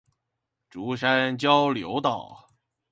[0.67, 2.49] 竹山交流道